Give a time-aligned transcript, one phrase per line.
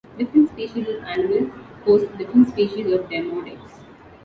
[0.17, 1.51] Different species of animals
[1.85, 3.59] host different species of "Demodex".